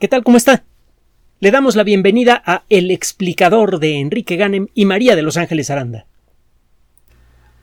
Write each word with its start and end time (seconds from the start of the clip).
¿Qué 0.00 0.08
tal? 0.08 0.24
¿Cómo 0.24 0.36
está? 0.36 0.64
Le 1.38 1.52
damos 1.52 1.76
la 1.76 1.84
bienvenida 1.84 2.42
a 2.44 2.64
El 2.68 2.90
explicador 2.90 3.78
de 3.78 4.00
Enrique 4.00 4.34
Ganem 4.34 4.66
y 4.74 4.86
María 4.86 5.14
de 5.14 5.22
Los 5.22 5.36
Ángeles 5.36 5.70
Aranda. 5.70 6.06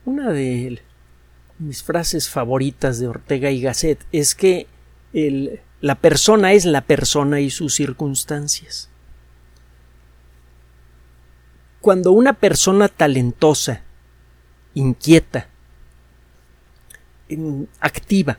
Una 0.06 0.32
de 0.32 0.80
mis 1.58 1.82
frases 1.82 2.30
favoritas 2.30 2.98
de 2.98 3.08
Ortega 3.08 3.50
y 3.50 3.60
Gasset 3.60 4.06
es 4.12 4.34
que 4.34 4.66
la 5.82 5.96
persona 5.96 6.54
es 6.54 6.64
la 6.64 6.80
persona 6.80 7.40
y 7.40 7.50
sus 7.50 7.74
circunstancias. 7.74 8.88
Cuando 11.82 12.12
una 12.12 12.32
persona 12.32 12.88
talentosa, 12.88 13.82
inquieta, 14.72 15.48
activa, 17.78 18.38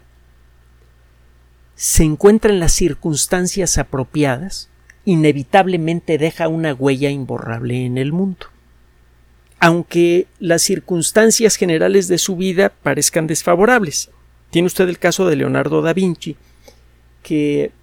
se 1.84 2.06
encuentra 2.06 2.50
en 2.50 2.62
las 2.62 2.72
circunstancias 2.72 3.78
apropiadas, 3.78 4.70
inevitablemente 5.04 6.18
deja 6.18 6.48
una 6.48 6.74
huella 6.74 7.10
imborrable 7.10 7.86
en 7.86 7.98
el 7.98 8.14
mundo. 8.14 8.46
Aunque 9.60 10.28
las 10.40 10.62
circunstancias 10.62 11.58
generales 11.58 12.08
de 12.08 12.20
su 12.20 12.38
vida 12.38 12.70
parezcan 12.70 13.28
desfavorables. 13.28 14.12
Tiene 14.50 14.68
usted 14.68 14.88
el 14.88 14.98
caso 14.98 15.28
de 15.28 15.36
Leonardo 15.36 15.82
da 15.82 15.92
Vinci, 15.92 16.38
que 17.22 17.74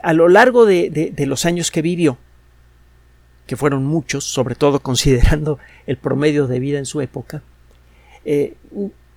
a 0.00 0.12
lo 0.12 0.28
largo 0.28 0.64
de, 0.64 1.12
los 1.26 1.44
años 1.44 1.72
que 1.72 1.82
vivió, 1.82 2.18
que 3.48 3.56
fueron 3.56 3.84
muchos, 3.84 4.22
sobre 4.22 4.54
todo 4.54 4.78
considerando 4.80 5.58
el 5.88 5.96
promedio 5.96 6.46
de 6.46 6.60
vida 6.60 6.78
en 6.78 6.86
su 6.86 7.00
época, 7.00 7.42
eh, 8.24 8.54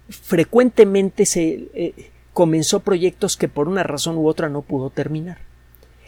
frecuentemente 0.09 1.27
se, 1.27 1.70
eh, 1.76 2.09
comenzó 2.35 2.81
proyectos 2.81 3.38
que 3.38 3.48
por 3.48 3.70
una 3.70 3.84
razón 3.84 4.17
u 4.17 4.27
otra 4.27 4.49
no 4.49 4.62
pudo 4.62 4.89
terminar. 4.89 5.38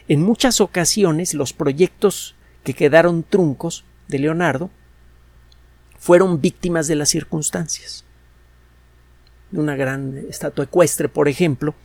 En 0.10 0.22
muchas 0.22 0.60
ocasiones 0.60 1.34
los 1.34 1.54
proyectos 1.54 2.36
que 2.66 2.74
quedaron 2.74 3.24
truncos 3.24 3.86
de 4.10 4.20
Leonardo 4.20 4.70
fueron 5.98 6.42
víctimas 6.42 6.88
de 6.88 6.96
las 6.96 7.08
circunstancias. 7.08 8.04
Una 9.54 9.78
gran 9.78 10.18
estatua 10.30 10.66
ecuestre, 10.66 11.08
por 11.08 11.30
ejemplo, 11.30 11.76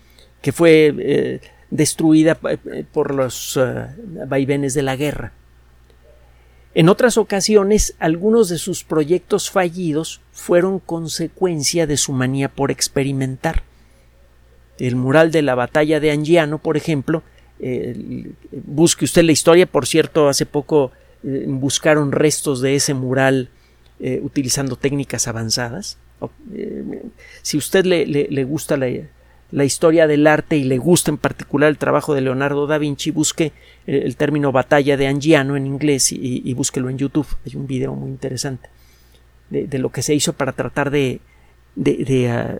que 0.40 0.50
fue 0.50 0.92
eh, 0.98 1.40
destruida 1.70 2.36
eh, 2.50 2.84
por 2.92 3.14
los 3.14 3.56
eh, 3.56 3.86
vaivenes 4.26 4.74
de 4.74 4.82
la 4.82 4.96
guerra. 4.96 5.34
En 6.74 6.88
otras 6.88 7.16
ocasiones, 7.16 7.94
algunos 8.00 8.48
de 8.48 8.58
sus 8.58 8.82
proyectos 8.82 9.52
fallidos 9.52 10.20
fueron 10.32 10.80
consecuencia 10.80 11.86
de 11.86 11.96
su 11.96 12.12
manía 12.12 12.48
por 12.48 12.72
experimentar 12.72 13.62
el 14.88 14.96
mural 14.96 15.30
de 15.30 15.42
la 15.42 15.54
batalla 15.54 16.00
de 16.00 16.10
Angiano, 16.10 16.58
por 16.58 16.76
ejemplo, 16.76 17.22
eh, 17.60 18.32
busque 18.66 19.04
usted 19.04 19.22
la 19.22 19.30
historia, 19.30 19.66
por 19.66 19.86
cierto, 19.86 20.28
hace 20.28 20.44
poco 20.44 20.90
eh, 21.22 21.44
buscaron 21.46 22.10
restos 22.10 22.60
de 22.60 22.74
ese 22.74 22.92
mural 22.92 23.48
eh, 24.00 24.20
utilizando 24.22 24.74
técnicas 24.74 25.28
avanzadas. 25.28 25.98
si 27.42 27.56
usted 27.56 27.84
le, 27.84 28.06
le, 28.06 28.44
gusta 28.44 28.76
la, 28.76 28.88
la, 29.52 29.64
historia 29.64 30.08
del 30.08 30.26
arte 30.26 30.56
y 30.56 30.64
le 30.64 30.78
gusta 30.78 31.12
en 31.12 31.18
particular 31.18 31.68
el 31.68 31.78
trabajo 31.78 32.14
de 32.14 32.22
Leonardo 32.22 32.66
da 32.66 32.78
Vinci, 32.78 33.12
busque 33.12 33.52
el 33.86 34.16
término 34.16 34.50
batalla 34.50 34.96
de 34.96 35.06
Angiano 35.06 35.56
en 35.56 35.66
inglés 35.66 36.10
y, 36.10 36.52
búsquelo 36.54 36.90
en 36.90 36.98
YouTube. 36.98 37.28
Hay 37.46 37.54
un 37.54 37.68
video 37.68 37.94
muy 37.94 38.10
interesante 38.10 38.68
de, 39.50 39.78
lo 39.78 39.90
que 39.90 40.02
se 40.02 40.14
hizo 40.14 40.32
para 40.32 40.52
tratar 40.52 40.90
de, 40.90 41.20
de, 41.76 42.30
ah, 42.30 42.58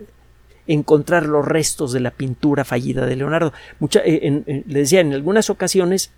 encontrar 0.67 1.27
los 1.27 1.47
restos 1.47 1.93
de 1.93 2.01
la 2.01 2.11
pintura 2.11 2.65
fallida 2.65 3.07
de 3.07 3.17
Leonardo. 3.17 3.53
Mucha, 3.81 4.01
eh, 4.05 4.65
le 4.67 4.79
decía, 4.79 5.01
en 5.01 5.13
algunas 5.13 5.51
ocasiones 5.51 6.11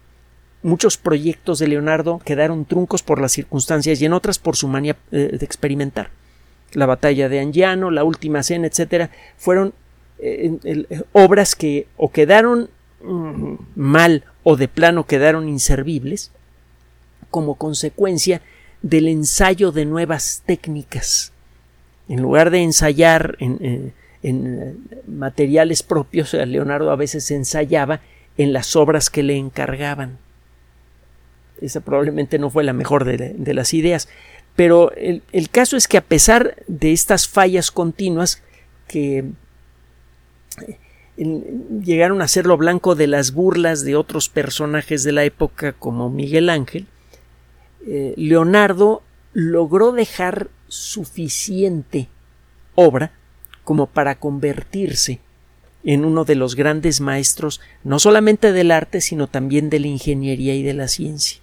muchos 0.62 0.96
proyectos 0.96 1.58
de 1.58 1.68
Leonardo 1.68 2.20
quedaron 2.24 2.64
truncos 2.64 3.02
por 3.02 3.20
las 3.20 3.32
circunstancias 3.32 4.00
y 4.00 4.06
en 4.06 4.14
otras 4.14 4.38
por 4.38 4.56
su 4.56 4.66
manía 4.66 4.96
eh, 5.12 5.36
de 5.38 5.44
experimentar. 5.44 6.10
La 6.72 6.86
batalla 6.86 7.28
de 7.28 7.40
Angiano, 7.40 7.90
la 7.90 8.02
última 8.02 8.42
cena, 8.42 8.66
etcétera, 8.66 9.10
fueron 9.36 9.74
eh, 10.18 10.86
obras 11.12 11.54
que 11.54 11.86
o 11.96 12.10
quedaron 12.10 12.70
mm, 13.02 13.54
mal 13.76 14.24
o 14.42 14.56
de 14.56 14.68
plano 14.68 15.06
quedaron 15.06 15.48
inservibles 15.48 16.32
como 17.30 17.56
consecuencia 17.56 18.42
del 18.82 19.08
ensayo 19.08 19.72
de 19.72 19.84
nuevas 19.86 20.42
técnicas. 20.46 21.32
En 22.08 22.22
lugar 22.22 22.50
de 22.50 22.62
ensayar 22.62 23.36
en, 23.40 23.94
en 24.24 24.62
eh, 24.62 25.00
materiales 25.06 25.82
propios, 25.82 26.32
Leonardo 26.32 26.90
a 26.90 26.96
veces 26.96 27.30
ensayaba 27.30 28.00
en 28.36 28.52
las 28.52 28.74
obras 28.74 29.10
que 29.10 29.22
le 29.22 29.36
encargaban. 29.36 30.18
Esa 31.60 31.80
probablemente 31.80 32.38
no 32.38 32.50
fue 32.50 32.64
la 32.64 32.72
mejor 32.72 33.04
de, 33.04 33.54
las 33.54 33.74
ideas. 33.74 34.08
Pero 34.56 34.92
el, 34.92 35.22
caso 35.50 35.76
es 35.76 35.86
que 35.86 35.98
a 35.98 36.04
pesar 36.04 36.56
de 36.66 36.92
estas 36.92 37.28
fallas 37.28 37.70
continuas 37.70 38.42
que 38.88 39.24
eh, 40.66 40.78
llegaron 41.84 42.22
a 42.22 42.28
ser 42.28 42.46
lo 42.46 42.56
blanco 42.56 42.94
de 42.94 43.06
las 43.06 43.32
burlas 43.32 43.84
de 43.84 43.94
otros 43.94 44.28
personajes 44.28 45.04
de 45.04 45.12
la 45.12 45.24
época 45.24 45.72
como 45.72 46.10
Miguel 46.10 46.48
Ángel, 46.48 46.86
eh, 47.86 48.14
Leonardo 48.16 49.02
logró 49.34 49.92
dejar 49.92 50.48
suficiente 50.68 52.08
obra 52.74 53.12
como 53.64 53.86
para 53.86 54.16
convertirse 54.16 55.20
en 55.84 56.04
uno 56.04 56.24
de 56.24 56.34
los 56.34 56.56
grandes 56.56 57.00
maestros 57.00 57.60
no 57.82 57.98
solamente 57.98 58.52
del 58.52 58.70
arte, 58.70 59.00
sino 59.00 59.26
también 59.26 59.70
de 59.70 59.80
la 59.80 59.86
ingeniería 59.86 60.54
y 60.54 60.62
de 60.62 60.74
la 60.74 60.88
ciencia. 60.88 61.40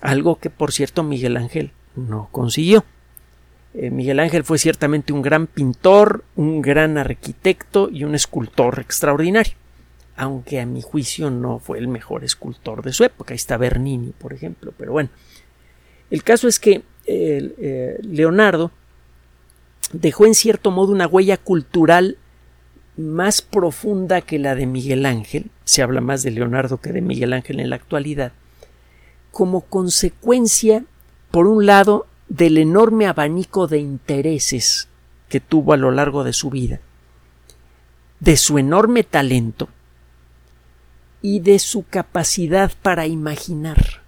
Algo 0.00 0.36
que, 0.36 0.50
por 0.50 0.72
cierto, 0.72 1.02
Miguel 1.02 1.36
Ángel 1.36 1.72
no 1.96 2.28
consiguió. 2.32 2.84
Eh, 3.74 3.90
Miguel 3.90 4.20
Ángel 4.20 4.44
fue 4.44 4.58
ciertamente 4.58 5.12
un 5.12 5.22
gran 5.22 5.46
pintor, 5.46 6.24
un 6.36 6.62
gran 6.62 6.98
arquitecto 6.98 7.88
y 7.90 8.04
un 8.04 8.14
escultor 8.14 8.80
extraordinario, 8.80 9.54
aunque 10.16 10.60
a 10.60 10.66
mi 10.66 10.82
juicio 10.82 11.30
no 11.30 11.58
fue 11.58 11.78
el 11.78 11.88
mejor 11.88 12.24
escultor 12.24 12.82
de 12.82 12.92
su 12.92 13.04
época. 13.04 13.34
Ahí 13.34 13.36
está 13.36 13.56
Bernini, 13.56 14.12
por 14.18 14.32
ejemplo, 14.32 14.72
pero 14.76 14.92
bueno. 14.92 15.10
El 16.10 16.22
caso 16.24 16.48
es 16.48 16.58
que 16.58 16.82
eh, 17.06 17.98
Leonardo 18.02 18.72
dejó 19.92 20.26
en 20.26 20.34
cierto 20.34 20.70
modo 20.70 20.92
una 20.92 21.06
huella 21.06 21.36
cultural 21.36 22.18
más 22.96 23.42
profunda 23.42 24.20
que 24.20 24.38
la 24.38 24.54
de 24.54 24.66
Miguel 24.66 25.06
Ángel, 25.06 25.50
se 25.64 25.82
habla 25.82 26.00
más 26.00 26.22
de 26.22 26.32
Leonardo 26.32 26.80
que 26.80 26.92
de 26.92 27.00
Miguel 27.00 27.32
Ángel 27.32 27.60
en 27.60 27.70
la 27.70 27.76
actualidad, 27.76 28.32
como 29.30 29.60
consecuencia, 29.62 30.84
por 31.30 31.46
un 31.46 31.64
lado, 31.66 32.06
del 32.28 32.58
enorme 32.58 33.06
abanico 33.06 33.68
de 33.68 33.78
intereses 33.78 34.88
que 35.28 35.40
tuvo 35.40 35.72
a 35.72 35.76
lo 35.76 35.90
largo 35.90 36.24
de 36.24 36.32
su 36.32 36.50
vida, 36.50 36.80
de 38.20 38.36
su 38.36 38.58
enorme 38.58 39.04
talento 39.04 39.68
y 41.22 41.40
de 41.40 41.58
su 41.58 41.84
capacidad 41.88 42.72
para 42.82 43.06
imaginar 43.06 44.02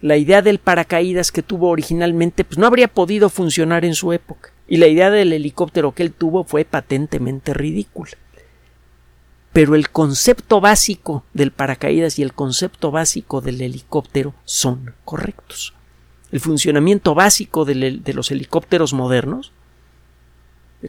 la 0.00 0.16
idea 0.16 0.42
del 0.42 0.58
paracaídas 0.58 1.32
que 1.32 1.42
tuvo 1.42 1.70
originalmente 1.70 2.44
pues 2.44 2.58
no 2.58 2.66
habría 2.66 2.88
podido 2.88 3.28
funcionar 3.28 3.84
en 3.84 3.94
su 3.94 4.12
época 4.12 4.50
y 4.68 4.76
la 4.76 4.88
idea 4.88 5.10
del 5.10 5.32
helicóptero 5.32 5.92
que 5.92 6.02
él 6.02 6.12
tuvo 6.12 6.44
fue 6.44 6.64
patentemente 6.64 7.54
ridícula. 7.54 8.12
Pero 9.52 9.74
el 9.74 9.88
concepto 9.88 10.60
básico 10.60 11.24
del 11.32 11.50
paracaídas 11.50 12.18
y 12.18 12.22
el 12.22 12.34
concepto 12.34 12.90
básico 12.90 13.40
del 13.40 13.60
helicóptero 13.60 14.34
son 14.44 14.94
correctos. 15.04 15.72
El 16.30 16.40
funcionamiento 16.40 17.14
básico 17.14 17.64
de 17.64 18.12
los 18.12 18.30
helicópteros 18.30 18.92
modernos 18.92 19.52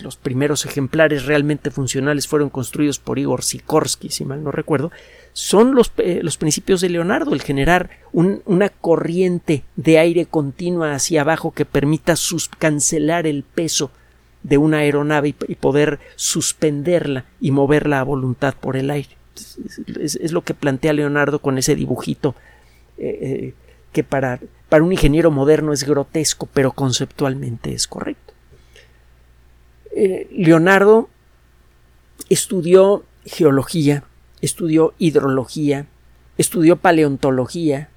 los 0.02 0.18
primeros 0.18 0.66
ejemplares 0.66 1.26
realmente 1.26 1.72
funcionales 1.72 2.28
fueron 2.28 2.50
construidos 2.50 3.00
por 3.00 3.20
Igor 3.20 3.44
Sikorsky, 3.44 4.10
si 4.10 4.26
mal 4.26 4.44
no 4.44 4.52
recuerdo, 4.52 4.92
son 5.34 5.76
los, 5.76 5.92
eh, 5.98 6.22
los 6.24 6.38
principios 6.38 6.82
de 6.82 6.90
Leonardo, 6.90 7.34
el 7.34 7.42
generar 7.42 7.92
una 8.12 8.70
corriente 8.70 9.64
de 9.76 10.00
aire 10.00 10.26
continua 10.26 10.96
hacia 10.96 11.22
abajo 11.22 11.52
que 11.52 11.66
permita 11.66 12.16
cancelar 12.58 13.28
el 13.28 13.44
peso 13.44 13.92
de 14.42 14.58
una 14.58 14.80
aeronave 14.80 15.36
y, 15.48 15.56
poder 15.56 16.00
suspenderla 16.16 17.26
y 17.40 17.52
moverla 17.52 18.00
a 18.00 18.04
voluntad 18.04 18.56
por 18.60 18.78
el 18.78 18.90
aire. 18.90 19.16
Es, 20.00 20.32
lo 20.32 20.42
que 20.44 20.54
plantea 20.54 20.94
Leonardo 20.94 21.40
con 21.40 21.58
ese 21.58 21.76
dibujito 21.76 22.34
eh, 22.98 23.20
eh, 23.22 23.54
que 23.92 24.04
para, 24.04 24.40
para 24.70 24.84
un 24.84 24.92
ingeniero 24.92 25.32
moderno 25.32 25.74
es 25.74 25.84
grotesco, 25.84 26.48
pero 26.52 26.72
conceptualmente 26.72 27.74
es 27.74 27.88
correcto. 27.88 28.27
Eh, 30.00 30.28
Leonardo 30.32 31.10
estudió 32.30 33.04
geología, 33.26 34.04
estudió 34.42 34.94
hidrología, 35.00 35.88
estudió 36.38 36.76
paleontología 36.76 37.90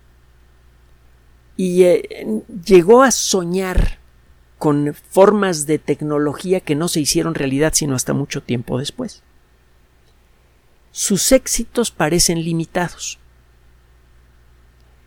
y 1.59 1.83
eh, 1.83 2.43
llegó 2.65 3.03
a 3.03 3.11
soñar 3.11 3.99
con 4.57 4.95
formas 4.95 5.67
de 5.67 5.79
tecnología 5.79 6.61
que 6.61 6.75
no 6.75 6.89
se 6.89 7.01
hicieron 7.01 7.35
realidad 7.35 7.75
sino 7.75 7.95
hasta 7.95 8.15
mucho 8.15 8.43
tiempo 8.43 8.79
después. 8.79 9.23
sus 10.93 11.33
éxitos 11.33 11.91
parecen 11.91 12.43
limitados. 12.43 13.19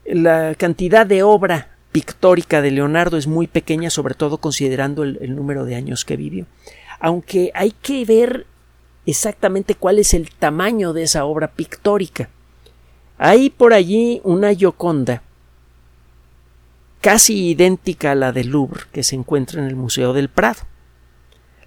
La 0.05 0.53
cantidad 0.53 1.07
de 1.07 1.23
obra 1.23 1.73
pictórica 1.93 2.61
de 2.61 2.71
Leonardo 2.71 3.17
es 3.17 3.27
muy 3.27 3.47
pequeña, 3.47 3.89
sobre 3.89 4.15
todo 4.15 4.39
considerando 4.39 5.03
el, 5.03 5.35
número 5.35 5.63
de 5.63 5.75
años 5.75 6.03
que 6.03 6.17
vivió. 6.17 6.45
Aunque 7.03 7.51
hay 7.53 7.71
que 7.71 8.05
ver 8.05 8.47
exactamente 9.05 9.75
cuál 9.75 9.99
es 9.99 10.13
el 10.13 10.29
tamaño 10.29 10.93
de 10.93 11.03
esa 11.03 11.25
obra 11.25 11.51
pictórica. 11.51 12.29
Hay 13.17 13.49
por 13.49 13.73
allí 13.73 14.21
una 14.23 14.53
Gioconda 14.53 15.21
casi 17.01 17.49
idéntica 17.49 18.11
a 18.11 18.15
la 18.15 18.31
del 18.31 18.51
Louvre 18.51 18.83
que 18.93 19.03
se 19.03 19.17
encuentra 19.17 19.61
en 19.61 19.67
el 19.67 19.75
Museo 19.75 20.13
del 20.13 20.29
Prado. 20.29 20.61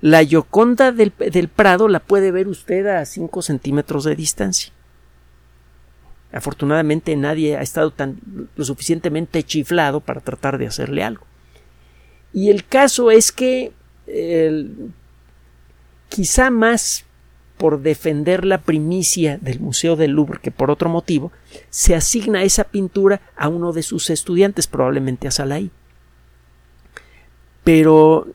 La 0.01 0.25
Gioconda 0.25 0.91
del, 0.91 1.13
Prado 1.55 1.89
la 1.89 2.01
puede 2.01 2.31
ver 2.31 2.49
usted 2.49 2.87
a 2.87 3.05
5 3.05 3.43
centímetros 3.43 4.05
de 4.05 4.17
distancia. 4.17 4.73
Afortunadamente 6.33 7.15
nadie 7.15 7.59
ha 7.59 7.61
estado 7.61 7.91
tan 7.91 8.49
lo 8.57 8.65
suficientemente 8.65 9.43
chiflado 9.43 10.01
para 10.01 10.23
tratar 10.23 10.57
de 10.57 10.69
hacerle 10.69 11.05
algo. 11.05 11.27
Y 12.33 12.49
el 12.49 12.65
caso 12.65 13.11
es 13.11 13.33
que 13.33 13.75
quizá 16.09 16.51
más 16.51 17.07
por 17.57 17.81
defender 17.81 18.45
la 18.45 18.61
primicia 18.61 19.39
del 19.39 19.61
Museo 19.61 19.97
del 19.97 20.13
Louvre 20.13 20.41
que 20.43 20.51
por 20.51 20.71
otro 20.71 20.89
motivo, 20.89 21.33
se 21.71 21.95
asigna 21.95 22.43
esa 22.43 22.65
pintura 22.65 23.21
a 23.37 23.49
uno 23.49 23.73
de 23.73 23.83
sus 23.83 24.11
estudiantes, 24.11 24.67
probablemente 24.67 25.27
a 25.27 25.31
Salahí. 25.31 25.71
Pero 27.65 28.29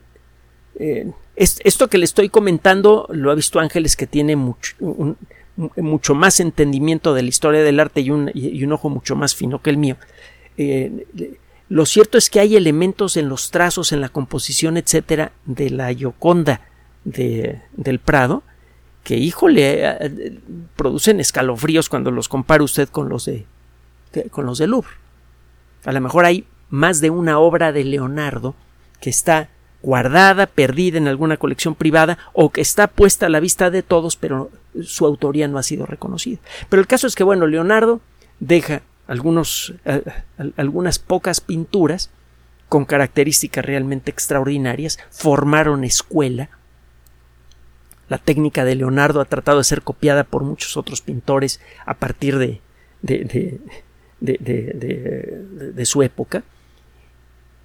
eh, 0.78 1.10
esto 1.36 1.88
que 1.88 1.98
le 1.98 2.04
estoy 2.04 2.28
comentando 2.28 3.06
lo 3.10 3.30
ha 3.30 3.34
visto 3.34 3.60
Ángeles 3.60 3.96
que 3.96 4.06
tiene 4.06 4.36
mucho, 4.36 4.74
mucho 5.76 6.14
más 6.14 6.40
entendimiento 6.40 7.14
de 7.14 7.22
la 7.22 7.28
historia 7.28 7.62
del 7.62 7.80
arte 7.80 8.00
y 8.00 8.10
un, 8.10 8.72
ojo 8.72 8.90
mucho 8.90 9.14
más 9.14 9.34
fino 9.34 9.62
que 9.62 9.70
el 9.70 9.76
mío. 9.76 9.96
Eh, 10.58 11.06
lo 11.68 11.86
cierto 11.86 12.18
es 12.18 12.28
que 12.28 12.40
hay 12.40 12.56
elementos 12.56 13.16
en 13.16 13.28
los 13.28 13.50
trazos, 13.50 13.92
en 13.92 14.00
la 14.00 14.10
composición, 14.10 14.76
etcétera, 14.76 15.32
de 15.46 15.70
la 15.70 15.94
Gioconda 15.94 16.60
del 17.04 17.98
Prado, 17.98 18.42
que, 19.04 19.16
híjole, 19.16 19.84
eh, 19.84 20.38
producen 20.76 21.20
escalofríos 21.20 21.88
cuando 21.88 22.10
los 22.10 22.28
compara 22.28 22.62
usted 22.62 22.88
con 22.88 23.08
los 23.08 23.24
de 23.24 23.46
con 24.30 24.44
los 24.46 24.58
de 24.58 24.66
Louvre. 24.66 24.92
A 25.84 25.92
lo 25.92 26.00
mejor 26.00 26.26
hay 26.26 26.46
más 26.68 27.00
de 27.00 27.10
una 27.10 27.38
obra 27.38 27.72
de 27.72 27.84
Leonardo 27.84 28.54
que 29.00 29.10
está 29.10 29.48
guardada, 29.82 30.46
perdida 30.46 30.98
en 30.98 31.08
alguna 31.08 31.36
colección 31.36 31.74
privada 31.74 32.18
o 32.32 32.50
que 32.50 32.60
está 32.60 32.86
puesta 32.86 33.26
a 33.26 33.28
la 33.28 33.40
vista 33.40 33.70
de 33.70 33.82
todos, 33.82 34.16
pero 34.16 34.50
su 34.82 35.04
autoría 35.04 35.48
no 35.48 35.58
ha 35.58 35.62
sido 35.62 35.86
reconocida. 35.86 36.38
Pero 36.68 36.80
el 36.80 36.86
caso 36.86 37.06
es 37.06 37.14
que, 37.14 37.24
bueno, 37.24 37.46
Leonardo 37.46 38.00
deja 38.38 38.82
algunos, 39.08 39.74
eh, 39.84 40.02
algunas 40.56 40.98
pocas 40.98 41.40
pinturas 41.40 42.10
con 42.68 42.84
características 42.84 43.64
realmente 43.64 44.10
extraordinarias, 44.10 44.98
formaron 45.10 45.84
escuela, 45.84 46.48
la 48.12 48.18
técnica 48.18 48.66
de 48.66 48.74
Leonardo 48.74 49.22
ha 49.22 49.24
tratado 49.24 49.56
de 49.56 49.64
ser 49.64 49.80
copiada 49.80 50.24
por 50.24 50.44
muchos 50.44 50.76
otros 50.76 51.00
pintores 51.00 51.60
a 51.86 51.94
partir 51.94 52.36
de, 52.36 52.60
de, 53.00 53.58
su 55.86 56.02
época. 56.02 56.42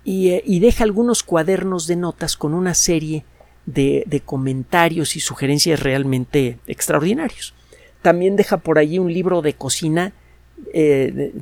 Eh, 0.05 0.41
y, 0.45 0.59
deja 0.61 0.85
algunos 0.85 1.23
cuadernos 1.23 1.85
de 1.85 1.97
notas 1.97 2.37
con 2.37 2.53
una 2.53 2.75
serie 2.75 3.25
de, 3.65 4.21
comentarios 4.23 5.17
y 5.17 5.19
sugerencias 5.19 5.81
realmente 5.81 6.59
extraordinarios. 6.65 7.53
También 8.01 8.37
deja 8.37 8.55
por 8.55 8.79
allí 8.79 8.99
un 8.99 9.11
libro 9.11 9.41
de 9.41 9.51
cocina 9.51 10.13
eh, 10.73 11.33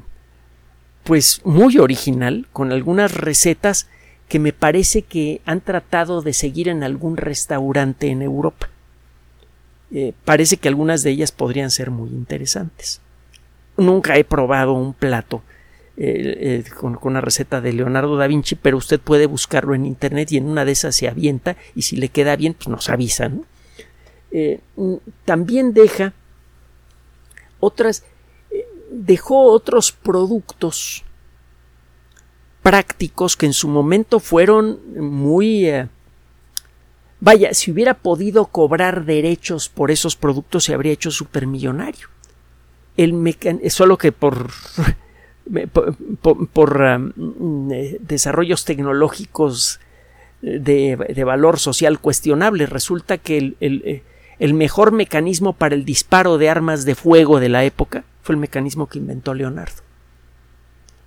pues 1.03 1.41
muy 1.43 1.77
original, 1.77 2.47
con 2.51 2.71
algunas 2.71 3.13
recetas 3.13 3.87
que 4.27 4.39
me 4.39 4.51
parece 4.51 5.03
que 5.03 5.41
han 5.45 5.61
tratado 5.61 6.23
de 6.23 6.33
seguir 6.33 6.69
en 6.69 6.81
algún 6.81 7.17
restaurante 7.17 8.07
en 8.07 8.23
Europa. 8.23 8.69
Eh, 9.91 10.13
parece 10.25 10.57
que 10.57 10.67
algunas 10.67 11.03
de 11.03 11.11
ellas 11.11 11.31
podrían 11.31 11.71
ser 11.71 11.91
muy 11.91 12.09
interesantes. 12.09 13.01
Nunca 13.77 14.17
he 14.17 14.23
probado 14.23 14.73
un 14.73 14.93
plato 14.93 15.43
eh, 15.97 16.63
eh, 16.67 16.71
con, 16.71 16.97
una 17.01 17.21
receta 17.21 17.61
de 17.61 17.73
Leonardo 17.73 18.17
da 18.17 18.27
Vinci, 18.27 18.55
pero 18.55 18.77
usted 18.77 18.99
puede 18.99 19.27
buscarlo 19.27 19.75
en 19.75 19.85
internet 19.85 20.31
y 20.31 20.37
en 20.37 20.47
una 20.47 20.65
de 20.65 20.71
esas 20.71 20.95
se 20.95 21.07
avienta 21.07 21.55
y 21.75 21.83
si 21.83 21.97
le 21.97 22.09
queda 22.09 22.35
bien, 22.35 22.53
pues 22.53 22.67
nos 22.67 22.89
avisa. 22.89 23.31
También 25.23 25.73
deja 25.73 26.13
otras, 27.61 28.03
dejó 28.91 29.43
otros 29.43 29.93
productos 29.93 31.05
prácticos 32.61 33.37
que 33.37 33.45
en 33.45 33.53
su 33.53 33.69
momento 33.69 34.19
fueron 34.19 34.79
muy 34.97 35.69
Vaya, 37.25 37.53
si 37.55 37.71
hubiera 37.71 37.95
podido 37.95 38.45
cobrar 38.45 39.03
derechos 39.03 39.67
por 39.67 39.89
esos 39.89 40.15
productos 40.15 40.65
se 40.65 40.75
habría 40.75 40.93
hecho 40.93 41.09
supermillonario. 41.09 42.09
El 42.97 43.33
solo 43.71 43.97
que 43.97 44.11
por, 44.11 44.51
um, 45.47 47.71
eh, 47.71 47.97
desarrollos 47.99 48.63
tecnológicos 48.63 49.79
de, 50.43 51.23
valor 51.25 51.57
social 51.57 51.99
cuestionable, 51.99 52.67
resulta 52.67 53.17
que 53.17 53.39
el, 53.39 53.57
eh, 53.59 54.03
el, 54.37 54.53
mejor 54.53 54.91
mecanismo 54.91 55.53
para 55.53 55.73
el 55.73 55.83
disparo 55.83 56.37
de 56.37 56.51
armas 56.51 56.85
de 56.85 56.93
fuego 56.93 57.39
de 57.39 57.49
la 57.49 57.63
época 57.63 58.03
fue 58.21 58.35
el 58.35 58.39
mecanismo 58.39 58.85
que 58.85 58.99
inventó 58.99 59.33
Leonardo. 59.33 59.81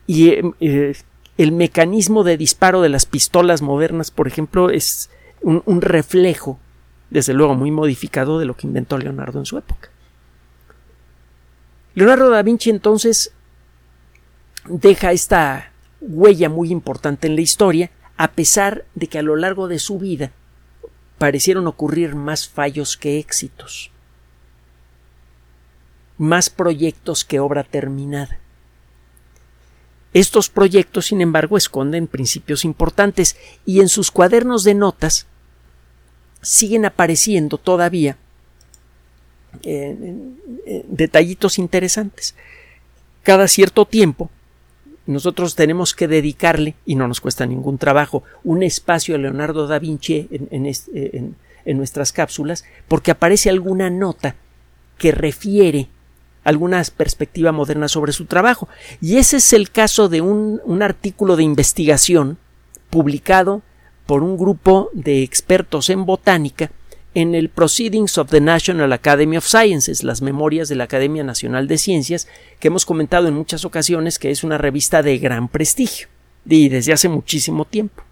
Y 0.09 0.31
eh, 0.59 0.97
el 1.37 1.53
mecanismo 1.53 2.25
de 2.25 2.37
disparo 2.37 2.83
de 2.83 2.89
las 2.89 3.07
pistolas 3.07 3.63
modernas, 3.63 4.11
por 4.11 4.27
ejemplo, 4.27 4.71
es 4.71 5.11
un, 5.43 5.81
reflejo, 5.81 6.59
desde 7.11 7.33
luego 7.33 7.55
muy 7.55 7.71
modificado, 7.71 8.39
de 8.39 8.47
lo 8.47 8.57
que 8.57 8.67
inventó 8.67 8.99
Leonardo 8.99 9.39
en 9.39 9.47
su 9.47 9.59
época. 9.59 9.91
Leonardo 11.95 12.31
da 12.31 12.43
Vinci 12.43 12.71
entonces 12.71 13.33
deja 14.69 15.13
esta 15.13 15.73
huella 16.01 16.49
muy 16.49 16.71
importante 16.71 17.27
en 17.27 17.35
la 17.35 17.41
historia, 17.41 17.91
a 18.17 18.33
pesar 18.33 18.85
de 18.95 19.07
que 19.07 19.19
a 19.19 19.23
lo 19.23 19.37
largo 19.37 19.69
de 19.69 19.79
su 19.79 19.99
vida 19.99 20.33
parecieron 21.19 21.67
ocurrir 21.67 22.15
más 22.15 22.49
fallos 22.49 22.97
que 22.97 23.19
éxitos, 23.19 23.91
más 26.17 26.51
proyectos 26.51 27.25
que 27.25 27.41
obra 27.41 27.65
terminada. 27.65 28.39
Estos 30.15 30.49
proyectos, 30.49 31.07
sin 31.07 31.21
embargo, 31.21 31.57
esconden 31.57 32.07
principios 32.07 32.65
importantes 32.65 33.37
y 33.67 33.81
en 33.81 33.89
sus 33.89 34.11
cuadernos 34.11 34.65
de 34.65 34.75
notas 34.75 35.27
siguen 36.49 36.87
apareciendo 36.87 37.59
todavía 37.59 38.17
eh, 39.63 39.95
detallitos 40.89 41.59
interesantes. 41.59 42.35
Cada 43.23 43.49
cierto 43.49 43.85
tiempo 43.85 44.31
nosotros 45.05 45.55
tenemos 45.55 45.95
que 45.95 46.09
dedicarle, 46.09 46.75
y 46.87 46.95
no 46.95 47.07
nos 47.07 47.21
cuesta 47.21 47.45
ningún 47.45 47.77
trabajo, 47.77 48.23
un 48.45 48.63
espacio 48.63 49.15
a 49.15 49.19
Leonardo 49.19 49.67
da 49.67 49.79
Vinci 49.79 50.27
en, 50.31 51.37
en 51.65 51.77
nuestras 51.77 52.13
cápsulas, 52.13 52.65
porque 52.89 53.11
aparece 53.11 53.51
alguna 53.51 53.91
nota 53.91 54.35
que 54.97 55.13
refiere 55.13 55.89
alguna 56.45 56.83
perspectiva 56.97 57.53
moderna 57.53 57.89
sobre 57.89 58.13
su 58.13 58.25
trabajo. 58.25 58.69
Y 59.03 59.19
ese 59.19 59.37
es 59.37 59.53
el 59.53 59.71
caso 59.71 60.09
de 60.09 60.23
un, 60.23 60.63
un 60.65 60.83
artículo 60.83 61.37
de 61.37 61.43
investigación 61.43 62.39
publicado 62.89 63.61
por 64.09 64.23
un 64.23 64.39
grupo 64.39 64.89
de 64.95 65.23
expertos 65.23 65.91
en 65.91 66.07
botánica 66.07 66.71
en 67.13 67.35
el 67.35 67.51
Proceedings 67.51 68.17
of 68.17 68.31
the 68.31 68.41
National 68.41 68.91
Academy 68.95 69.37
of 69.37 69.47
Sciences, 69.47 70.03
las 70.03 70.23
memorias 70.23 70.71
de 70.71 70.77
la 70.77 70.85
Academia 70.85 71.23
Nacional 71.25 71.69
de 71.69 71.77
Ciencias, 71.77 72.27
que 72.59 72.69
hemos 72.69 72.87
comentado 72.87 73.29
en 73.29 73.35
muchas 73.35 73.67
ocasiones 73.67 74.19
que 74.19 74.31
es 74.31 74.45
una 74.45 74.57
revista 74.57 75.03
de 75.03 75.19
gran 75.19 75.49
prestigio 75.49 76.09
y 76.47 76.71
desde 76.71 76.95
hace 76.95 77.11
muchísimo 77.11 77.67
tiempo. 77.67 78.03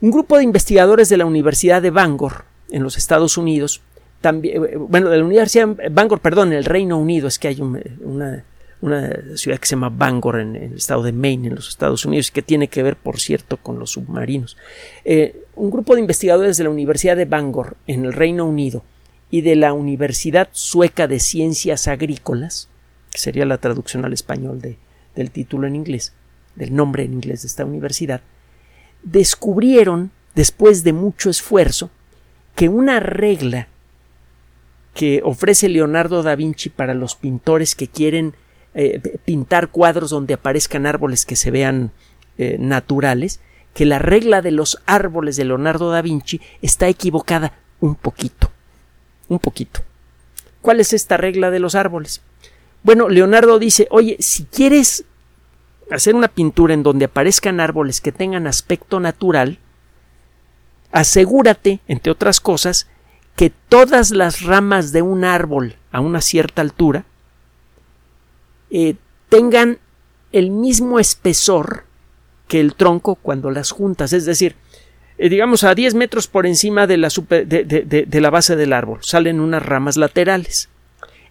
Un 0.00 0.10
grupo 0.10 0.38
de 0.38 0.44
investigadores 0.44 1.10
de 1.10 1.18
la 1.18 1.26
Universidad 1.26 1.82
de 1.82 1.90
Bangor, 1.90 2.46
en 2.70 2.82
los 2.82 2.96
Estados 2.96 3.36
Unidos, 3.36 3.82
también, 4.22 4.64
eh, 4.64 4.76
bueno, 4.78 5.10
de 5.10 5.18
la 5.18 5.24
Universidad 5.26 5.68
Bangor, 5.90 6.20
perdón, 6.20 6.52
en 6.52 6.58
el 6.58 6.64
Reino 6.64 6.96
Unido, 6.96 7.28
es 7.28 7.38
que 7.38 7.48
hay 7.48 7.60
una, 7.60 8.42
ciudad 8.80 9.58
que 9.58 9.66
se 9.66 9.74
llama 9.74 9.88
Bangor 9.88 10.40
en, 10.40 10.56
el 10.56 10.74
estado 10.74 11.02
de 11.02 11.12
Maine, 11.12 11.48
en 11.48 11.54
los 11.54 11.68
Estados 11.68 12.04
Unidos, 12.04 12.30
que 12.30 12.42
tiene 12.42 12.68
que 12.68 12.82
ver, 12.82 12.96
por 12.96 13.20
cierto, 13.20 13.56
con 13.56 13.78
los 13.78 13.90
submarinos. 13.92 14.56
Eh, 15.04 15.44
un 15.54 15.70
grupo 15.70 15.94
de 15.94 16.00
investigadores 16.00 16.56
de 16.56 16.64
la 16.64 16.70
Universidad 16.70 17.16
de 17.16 17.24
Bangor, 17.24 17.76
en 17.86 18.04
el 18.04 18.12
Reino 18.12 18.44
Unido, 18.44 18.84
y 19.30 19.40
de 19.40 19.56
la 19.56 19.72
Universidad 19.72 20.48
Sueca 20.52 21.08
de 21.08 21.18
Ciencias 21.18 21.88
Agrícolas, 21.88 22.68
que 23.10 23.18
sería 23.18 23.44
la 23.44 23.58
traducción 23.58 24.04
al 24.04 24.12
español 24.12 24.60
de, 24.60 24.78
del 25.14 25.30
título 25.30 25.66
en 25.66 25.74
inglés, 25.74 26.12
del 26.54 26.74
nombre 26.74 27.04
en 27.04 27.14
inglés 27.14 27.42
de 27.42 27.48
esta 27.48 27.64
universidad, 27.64 28.20
descubrieron, 29.02 30.10
después 30.34 30.84
de 30.84 30.92
mucho 30.92 31.30
esfuerzo, 31.30 31.90
que 32.54 32.68
una 32.68 33.00
regla 33.00 33.68
que 34.94 35.20
ofrece 35.24 35.68
Leonardo 35.68 36.22
da 36.22 36.34
Vinci 36.36 36.70
para 36.70 36.94
los 36.94 37.16
pintores 37.16 37.74
que 37.74 37.86
quieren 37.86 38.34
eh, 38.78 39.00
pintar 39.24 39.68
cuadros 39.68 40.10
donde 40.10 40.34
aparezcan 40.34 40.84
árboles 40.84 41.24
que 41.24 41.34
se 41.34 41.50
vean 41.50 41.92
eh, 42.36 42.58
naturales, 42.60 43.40
que 43.72 43.86
la 43.86 43.98
regla 43.98 44.42
de 44.42 44.50
los 44.50 44.82
árboles 44.84 45.36
de 45.36 45.46
Leonardo 45.46 45.90
da 45.90 46.02
Vinci 46.02 46.42
está 46.60 46.86
equivocada 46.86 47.54
un 47.80 47.94
poquito. 47.94 48.50
Un 49.28 49.38
poquito. 49.38 49.80
¿Cuál 50.60 50.80
es 50.80 50.92
esta 50.92 51.16
regla 51.16 51.50
de 51.50 51.58
los 51.58 51.74
árboles? 51.74 52.20
Bueno, 52.82 53.08
Leonardo 53.08 53.58
dice, 53.58 53.88
oye, 53.90 54.18
si 54.20 54.44
quieres 54.44 55.06
hacer 55.90 56.14
una 56.14 56.28
pintura 56.28 56.74
en 56.74 56.82
donde 56.82 57.06
aparezcan 57.06 57.60
árboles 57.60 58.02
que 58.02 58.12
tengan 58.12 58.46
aspecto 58.46 59.00
natural, 59.00 59.58
asegúrate, 60.92 61.80
entre 61.88 62.12
otras 62.12 62.40
cosas, 62.40 62.88
que 63.36 63.50
todas 63.70 64.10
las 64.10 64.42
ramas 64.42 64.92
de 64.92 65.00
un 65.00 65.24
árbol 65.24 65.76
a 65.92 66.00
una 66.00 66.20
cierta 66.20 66.60
altura 66.60 67.06
eh, 68.70 68.96
tengan 69.28 69.78
el 70.32 70.50
mismo 70.50 70.98
espesor 70.98 71.84
que 72.48 72.60
el 72.60 72.74
tronco 72.74 73.16
cuando 73.16 73.50
las 73.50 73.70
juntas, 73.70 74.12
es 74.12 74.24
decir, 74.24 74.54
eh, 75.18 75.28
digamos 75.28 75.64
a 75.64 75.74
10 75.74 75.94
metros 75.94 76.28
por 76.28 76.46
encima 76.46 76.86
de 76.86 76.96
la, 76.96 77.08
de 77.08 78.20
la 78.20 78.30
base 78.30 78.56
del 78.56 78.72
árbol 78.72 79.00
salen 79.02 79.40
unas 79.40 79.64
ramas 79.64 79.96
laterales. 79.96 80.68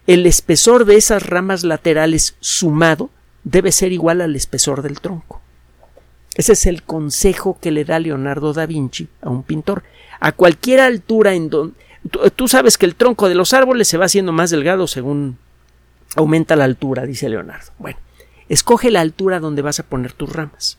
El 0.06 0.26
espesor 0.26 0.84
de 0.84 0.96
esas 0.96 1.24
ramas 1.24 1.64
laterales 1.64 2.36
sumado 2.40 3.10
debe 3.44 3.72
ser 3.72 3.92
igual 3.92 4.20
al 4.20 4.36
espesor 4.36 4.82
del 4.82 5.00
tronco. 5.00 5.40
Ese 6.34 6.52
es 6.52 6.66
el 6.66 6.82
consejo 6.82 7.58
que 7.60 7.70
le 7.70 7.84
da 7.84 7.98
Leonardo 7.98 8.52
da 8.52 8.66
Vinci 8.66 9.08
a 9.22 9.30
un 9.30 9.42
pintor. 9.42 9.84
A 10.20 10.32
cualquier 10.32 10.80
altura 10.80 11.34
en 11.34 11.48
donde 11.48 11.86
Tú, 12.36 12.48
sabes 12.48 12.78
que 12.78 12.86
el 12.86 12.94
tronco 12.94 13.28
de 13.28 13.34
los 13.34 13.52
árboles 13.52 13.88
se 13.88 13.98
va 13.98 14.04
haciendo 14.04 14.32
más 14.32 14.50
delgado 14.50 14.86
según 14.86 15.38
aumenta 16.14 16.56
la 16.56 16.64
altura, 16.64 17.06
dice 17.06 17.28
Leonardo. 17.28 17.72
Bueno, 17.78 17.98
escoge 18.48 18.90
la 18.90 19.00
altura 19.00 19.40
donde 19.40 19.62
vas 19.62 19.80
a 19.80 19.84
poner 19.84 20.12
tus 20.12 20.32
ramas. 20.32 20.78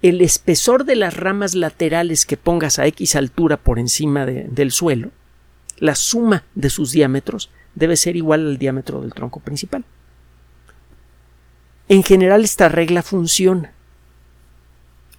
El 0.00 0.20
espesor 0.20 0.84
de 0.84 0.96
las 0.96 1.16
ramas 1.16 1.54
laterales 1.54 2.26
que 2.26 2.36
pongas 2.36 2.78
a 2.78 2.86
X 2.86 3.14
altura 3.14 3.56
por 3.56 3.78
encima 3.78 4.26
del 4.26 4.72
suelo, 4.72 5.10
la 5.78 5.94
suma 5.94 6.44
de 6.54 6.70
sus 6.70 6.90
diámetros 6.90 7.50
debe 7.74 7.96
ser 7.96 8.16
igual 8.16 8.46
al 8.46 8.58
diámetro 8.58 9.00
del 9.00 9.14
tronco 9.14 9.40
principal. 9.40 9.84
En 11.88 12.02
general 12.02 12.42
esta 12.42 12.68
regla 12.68 13.02
funciona. 13.02 13.72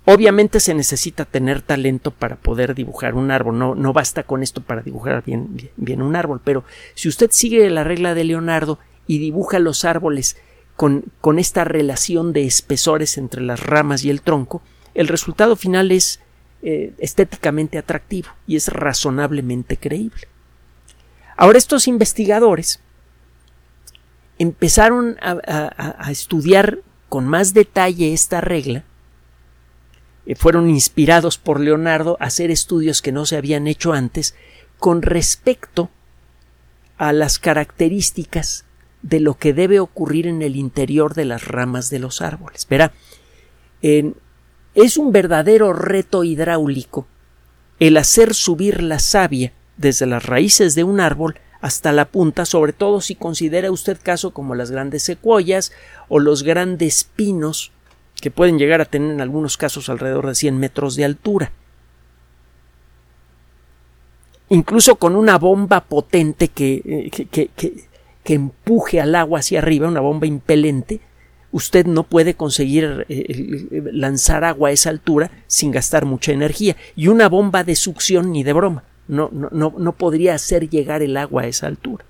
Obviamente 0.06 0.60
se 0.60 0.74
necesita 0.74 1.24
tener 1.24 1.62
talento 1.62 2.12
para 2.12 2.36
poder 2.36 2.76
dibujar 2.76 3.16
un 3.16 3.32
árbol, 3.32 3.58
no, 3.58 3.74
no 3.74 3.94
basta 3.94 4.24
con 4.24 4.44
esto 4.44 4.62
para 4.62 4.82
dibujar 4.82 5.24
bien, 5.24 5.72
bien, 5.78 6.02
un 6.02 6.18
árbol, 6.18 6.42
pero 6.44 6.66
si 6.94 7.08
usted 7.08 7.32
sigue 7.32 7.70
la 7.70 7.86
regla 7.86 8.14
de 8.14 8.26
Leonardo 8.26 8.80
y 9.08 9.20
dibuja 9.20 9.60
los 9.60 9.86
árboles 9.86 10.36
con, 10.76 11.06
con 11.22 11.40
esta 11.40 11.64
relación 11.64 12.34
de 12.34 12.46
espesores 12.46 13.18
entre 13.18 13.42
las 13.42 13.62
ramas 13.62 14.04
y 14.04 14.10
el 14.10 14.22
tronco, 14.22 14.62
el 14.94 15.08
resultado 15.08 15.56
final 15.56 15.90
es 15.92 16.20
eh, 16.64 16.94
estéticamente 16.98 17.78
atractivo 17.78 18.28
y 18.46 18.58
es 18.58 18.68
razonablemente 18.68 19.78
creíble. 19.78 20.28
Ahora 21.38 21.58
estos 21.58 21.88
investigadores 21.88 22.82
empezaron 24.38 25.18
a 25.22 26.12
estudiar 26.12 26.80
con 27.08 27.26
más 27.26 27.54
detalle 27.54 28.14
esta 28.14 28.42
regla 28.42 28.84
fueron 30.36 30.70
inspirados 30.70 31.38
por 31.38 31.60
Leonardo 31.60 32.18
a 32.20 32.26
hacer 32.26 32.52
estudios 32.52 33.02
que 33.02 33.12
no 33.12 33.26
se 33.26 33.38
habían 33.38 33.68
hecho 33.68 33.94
antes 33.94 34.36
con 34.80 35.02
respecto 35.02 35.90
a 36.98 37.12
las 37.12 37.40
características 37.40 38.66
de 39.02 39.20
lo 39.20 39.38
que 39.38 39.54
debe 39.54 39.80
ocurrir 39.80 40.28
en 40.28 40.42
el 40.42 40.56
interior 40.56 41.14
de 41.14 41.26
las 41.26 41.46
ramas 41.46 41.90
de 41.90 42.00
los 42.00 42.22
árboles. 42.22 42.66
Verá, 42.70 42.94
es 43.82 44.98
un 44.98 45.12
verdadero 45.12 45.74
reto 45.74 46.24
hidráulico 46.24 47.06
el 47.80 47.98
hacer 47.98 48.34
subir 48.34 48.82
la 48.82 49.00
savia 49.00 49.52
desde 49.76 50.06
las 50.06 50.26
raíces 50.26 50.74
de 50.76 50.86
un 50.86 51.02
árbol 51.02 51.36
hasta 51.60 51.92
la 51.92 52.06
punta, 52.06 52.46
sobre 52.46 52.72
todo 52.74 53.02
si 53.02 53.16
considera 53.16 53.72
usted 53.72 53.98
caso 54.02 54.32
como 54.32 54.56
las 54.56 54.72
grandes 54.72 55.04
secuoyas 55.04 55.72
o 56.08 56.20
los 56.20 56.44
grandes 56.44 57.04
pinos 57.04 57.72
que 58.24 58.32
pueden 58.32 58.58
llegar 58.58 58.80
a 58.80 58.86
tener 58.86 59.12
en 59.12 59.20
algunos 59.20 59.58
casos 59.58 59.90
alrededor 59.90 60.28
de 60.28 60.36
100 60.36 60.58
metros 60.58 60.96
de 60.96 61.04
altura. 61.04 61.52
Incluso 64.48 64.96
con 64.96 65.18
una 65.18 65.38
bomba 65.38 65.82
potente 65.82 66.50
eh, 66.56 67.10
que, 67.12 67.26
que, 67.26 67.50
que, 68.24 68.34
empuje 68.34 69.02
al 69.02 69.14
agua 69.16 69.40
hacia 69.40 69.60
arriba, 69.60 69.90
una 69.90 70.00
bomba 70.00 70.26
impelente, 70.26 71.02
usted 71.52 71.86
no 71.86 72.04
puede 72.04 72.36
conseguir 72.36 73.06
eh, 73.10 73.82
lanzar 73.92 74.46
agua 74.46 74.70
a 74.70 74.72
esa 74.72 74.90
altura 74.90 75.30
sin 75.48 75.72
gastar 75.72 76.06
mucha 76.06 76.32
energía. 76.32 76.78
Y 76.96 77.10
una 77.10 77.28
bomba 77.28 77.66
de 77.66 77.76
succión 77.76 78.32
ni 78.32 78.46
de 78.46 78.54
broma. 78.54 78.86
No, 79.10 79.32
no, 79.34 79.50
no, 79.52 79.76
no 79.78 79.92
podría 79.98 80.36
hacer 80.36 80.70
llegar 80.70 81.02
el 81.02 81.18
agua 81.18 81.42
a 81.42 81.48
esa 81.48 81.68
altura. 81.68 82.06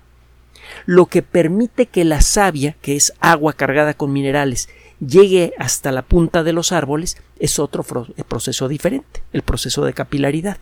Lo 0.86 1.06
que 1.06 1.22
permite 1.22 1.86
que 1.86 2.04
la 2.04 2.20
savia, 2.20 2.76
que 2.82 2.94
es 2.94 3.12
agua 3.18 3.54
cargada 3.54 3.94
con 3.94 4.12
minerales, 4.12 4.68
llegue 5.06 5.54
hasta 5.58 5.92
la 5.92 6.02
punta 6.02 6.42
de 6.42 6.52
los 6.52 6.72
árboles 6.72 7.16
es 7.38 7.58
otro 7.58 7.84
eh, 8.16 8.24
proceso 8.24 8.68
diferente, 8.68 9.22
el 9.32 9.42
proceso 9.42 9.84
de 9.84 9.92
capilaridad. 9.92 10.58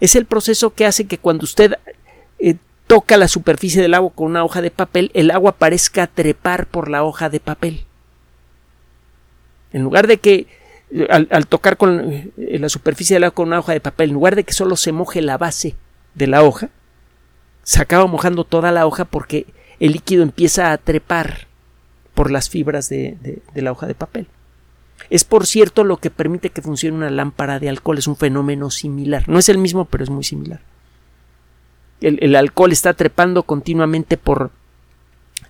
Es 0.00 0.16
el 0.16 0.26
proceso 0.26 0.74
que 0.74 0.86
hace 0.86 1.06
que 1.06 1.18
cuando 1.18 1.44
usted 1.44 1.74
eh, 2.38 2.56
toca 2.86 3.16
la 3.16 3.28
superficie 3.28 3.82
del 3.82 3.94
agua 3.94 4.12
con 4.14 4.26
una 4.26 4.44
hoja 4.44 4.62
de 4.62 4.70
papel, 4.70 5.10
el 5.14 5.30
agua 5.30 5.52
parezca 5.52 6.06
trepar 6.06 6.66
por 6.66 6.88
la 6.88 7.04
hoja 7.04 7.28
de 7.28 7.40
papel. 7.40 7.84
En 9.72 9.82
lugar 9.82 10.06
de 10.06 10.18
que 10.18 10.46
eh, 10.90 11.06
al, 11.10 11.46
tocar 11.46 11.76
con 11.76 12.32
la 12.36 12.68
superficie 12.68 13.16
del 13.16 13.24
agua 13.24 13.34
con 13.34 13.48
una 13.48 13.58
hoja 13.58 13.72
de 13.72 13.80
papel, 13.80 14.10
en 14.10 14.14
lugar 14.14 14.36
de 14.36 14.44
que 14.44 14.52
solo 14.52 14.76
se 14.76 14.92
moje 14.92 15.22
la 15.22 15.38
base 15.38 15.74
de 16.14 16.26
la 16.26 16.42
hoja, 16.42 16.70
se 17.62 17.80
acaba 17.80 18.06
mojando 18.06 18.44
toda 18.44 18.70
la 18.72 18.86
hoja 18.86 19.04
porque 19.04 19.46
el 19.80 19.92
líquido 19.92 20.22
empieza 20.22 20.72
a 20.72 20.78
trepar 20.78 21.48
por 22.14 22.30
las 22.30 22.48
fibras 22.48 22.88
de, 22.88 23.42
la 23.54 23.72
hoja 23.72 23.86
de 23.86 23.94
papel. 23.94 24.26
Es 25.10 25.24
por 25.24 25.46
cierto 25.46 25.84
lo 25.84 25.98
que 25.98 26.10
permite 26.10 26.50
que 26.50 26.62
funcione 26.62 26.96
una 26.96 27.10
lámpara 27.10 27.58
de 27.58 27.68
alcohol, 27.68 27.98
es 27.98 28.06
un 28.06 28.16
fenómeno 28.16 28.70
similar. 28.70 29.28
No 29.28 29.38
es 29.38 29.48
el 29.48 29.58
mismo, 29.58 29.84
pero 29.84 30.04
es 30.04 30.10
muy 30.10 30.24
similar. 30.24 30.60
El, 32.00 32.36
alcohol 32.36 32.72
está 32.72 32.92
trepando 32.94 33.44
continuamente 33.44 34.16
por 34.16 34.50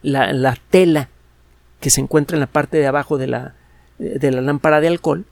la, 0.02 0.56
tela 0.70 1.08
que 1.80 1.90
se 1.90 2.00
encuentra 2.00 2.36
en 2.36 2.40
la 2.40 2.46
parte 2.46 2.78
de 2.78 2.86
abajo 2.86 3.18
de 3.18 3.26
la, 3.26 3.54
lámpara 3.98 4.80
de 4.80 4.88
alcohol 4.88 5.24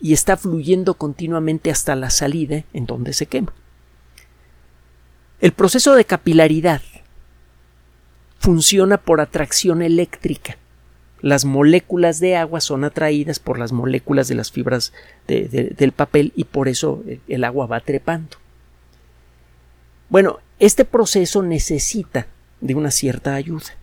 y 0.00 0.12
está 0.12 0.36
fluyendo 0.36 0.94
continuamente 0.94 1.70
hasta 1.70 1.94
la 1.94 2.10
salida 2.10 2.64
en 2.72 2.86
donde 2.86 3.12
se 3.12 3.26
quema. 3.26 3.52
El 5.40 5.52
proceso 5.52 5.94
de 5.94 6.04
capilaridad 6.04 6.82
funciona 8.38 8.98
por 8.98 9.20
atracción 9.20 9.82
eléctrica 9.82 10.56
las 11.24 11.46
moléculas 11.46 12.20
de 12.20 12.36
agua 12.36 12.60
son 12.60 12.84
atraídas 12.84 13.38
por 13.38 13.58
las 13.58 13.72
moléculas 13.72 14.28
de 14.28 14.34
las 14.34 14.52
fibras 14.52 14.92
del 15.26 15.92
papel 15.92 16.34
y 16.36 16.44
por 16.44 16.68
eso 16.68 17.02
el 17.28 17.44
agua 17.44 17.64
va 17.64 17.80
trepando. 17.80 18.36
Bueno, 20.10 20.40
este 20.58 20.84
proceso 20.84 21.42
necesita 21.42 22.26
de 22.60 22.74
una 22.74 22.90
cierta 22.90 23.36
ayuda. 23.36 23.74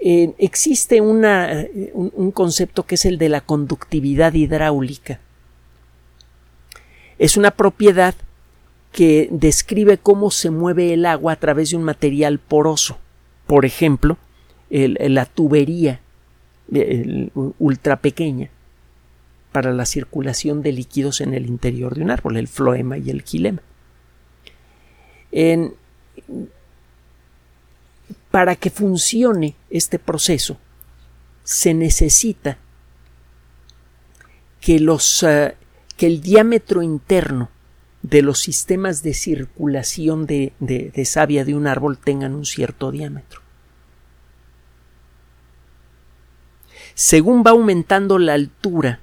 Eh, 0.00 0.34
existe 0.38 1.00
una, 1.00 1.64
un, 1.92 2.10
un 2.12 2.32
concepto 2.32 2.84
que 2.84 2.96
es 2.96 3.04
el 3.04 3.16
de 3.16 3.28
la 3.28 3.40
conductividad 3.40 4.34
hidráulica. 4.34 5.20
Es 7.20 7.36
una 7.36 7.52
propiedad 7.52 8.16
que 8.90 9.28
describe 9.30 9.96
cómo 9.96 10.32
se 10.32 10.50
mueve 10.50 10.92
el 10.92 11.06
agua 11.06 11.34
a 11.34 11.36
través 11.36 11.70
de 11.70 11.76
un 11.76 11.84
material 11.84 12.40
poroso. 12.40 12.98
Por 13.46 13.64
ejemplo, 13.64 14.18
la 14.72 15.26
tubería 15.26 16.00
ultra 17.58 18.00
pequeña 18.00 18.50
para 19.52 19.72
la 19.72 19.84
circulación 19.84 20.62
de 20.62 20.72
líquidos 20.72 21.20
en 21.20 21.34
el 21.34 21.46
interior 21.46 21.94
de 21.94 22.02
un 22.02 22.10
árbol, 22.10 22.38
el 22.38 22.48
floema 22.48 22.96
y 22.96 23.10
el 23.10 23.22
quilema. 23.22 23.60
para 28.30 28.56
que 28.56 28.70
funcione 28.70 29.54
este 29.68 29.98
proceso, 29.98 30.56
se 31.44 31.74
necesita 31.74 32.56
que, 34.60 34.80
los, 34.80 35.22
eh, 35.22 35.54
que 35.98 36.06
el 36.06 36.22
diámetro 36.22 36.82
interno 36.82 37.50
de 38.00 38.22
los 38.22 38.40
sistemas 38.40 39.02
de 39.02 39.12
circulación 39.12 40.24
de 40.26 41.04
savia 41.04 41.44
de 41.44 41.54
un 41.54 41.66
árbol 41.66 41.98
tengan 41.98 42.34
un 42.34 42.46
cierto 42.46 42.90
diámetro. 42.90 43.41
Según 46.94 47.42
va 47.46 47.52
aumentando 47.52 48.18
la 48.18 48.34
altura, 48.34 49.00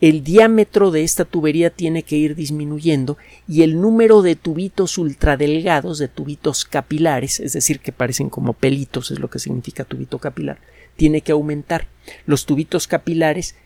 el 0.00 0.24
diámetro 0.24 0.90
de 0.90 1.04
esta 1.04 1.26
tubería 1.26 1.68
tiene 1.68 2.02
que 2.02 2.16
ir 2.16 2.34
disminuyendo 2.34 3.18
y 3.46 3.62
el 3.62 3.80
número 3.80 4.22
de 4.22 4.34
tubitos 4.34 4.96
ultradelgados, 4.96 5.98
de 5.98 6.08
tubitos 6.08 6.64
capilares, 6.64 7.38
es 7.38 7.52
decir, 7.52 7.80
que 7.80 7.92
parecen 7.92 8.30
como 8.30 8.54
pelitos, 8.54 9.10
es 9.10 9.18
lo 9.18 9.28
que 9.28 9.38
significa 9.38 9.84
tubito 9.84 10.18
capilar, 10.18 10.58
tiene 10.96 11.20
que 11.20 11.32
aumentar. 11.32 11.86
Los 12.24 12.46
tubitos 12.46 12.86
capilares 12.86 13.56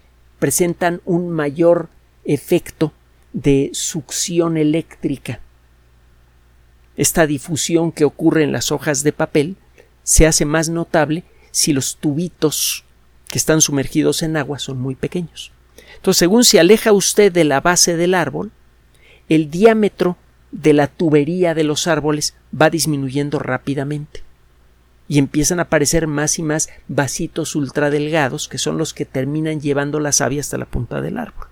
presentan 0.41 1.01
un 1.05 1.31
mayor 1.31 1.89
efecto 2.25 2.93
de 3.33 3.71
succión 3.73 4.57
eléctrica. 4.57 5.41
Esta 6.97 7.29
difusión 7.29 7.93
que 7.93 8.05
ocurre 8.05 8.43
en 8.43 8.53
las 8.53 8.73
hojas 8.73 9.05
de 9.05 9.13
papel 9.13 9.57
se 10.03 10.27
hace 10.27 10.45
más 10.45 10.69
notable 10.69 11.23
si 11.53 11.73
los 11.73 11.97
tubitos 11.97 12.85
que 13.35 13.39
están 13.39 13.61
sumergidos 13.61 14.23
en 14.23 14.37
agua 14.37 14.61
son 14.61 14.81
muy 14.81 14.95
pequeños. 14.95 15.51
Entonces, 15.97 16.19
según 16.21 16.45
se 16.45 16.61
aleja 16.61 16.93
usted 16.93 17.33
de 17.33 17.43
la 17.43 17.61
base 17.61 17.97
del 17.97 18.15
árbol, 18.15 18.53
el 19.29 19.51
diámetro 19.51 20.17
de 20.53 20.73
la 20.73 20.87
tubería 20.87 21.53
de 21.53 21.65
los 21.65 21.89
árboles 21.89 22.37
va 22.55 22.71
disminuyendo 22.71 23.41
rápidamente 23.41 24.23
y 25.09 25.19
empiezan 25.19 25.59
a 25.59 25.63
aparecer 25.63 26.07
más 26.07 26.39
y 26.39 26.45
más 26.45 26.69
vasitos 26.87 27.57
ultradelgados 27.57 28.47
que 28.47 28.59
son 28.59 28.79
los 28.79 28.95
que 28.95 29.05
terminan 29.05 29.61
llevando 29.61 29.99
la 29.99 30.13
savia 30.13 30.39
hasta 30.39 30.57
la 30.57 30.67
punta 30.67 31.01
del 31.01 31.19
árbol. 31.19 31.49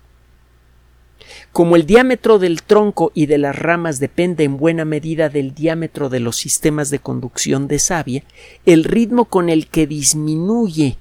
Como 1.51 1.75
el 1.75 1.85
diámetro 1.85 2.39
del 2.39 2.63
tronco 2.63 3.11
y 3.13 3.25
de 3.25 3.39
las 3.39 3.59
ramas 3.59 3.99
depende 3.99 4.45
en 4.45 4.55
buena 4.55 4.85
medida 4.85 5.27
del 5.27 5.53
diámetro 5.53 6.07
de 6.07 6.21
los 6.21 6.37
sistemas 6.37 6.89
de 6.91 6.99
conducción 6.99 7.67
de 7.67 7.79
savia, 7.79 8.23
el 8.65 8.85
ritmo 8.85 9.25
con 9.25 9.49
el 9.49 9.67
que 9.67 9.85
disminuye 9.85 10.97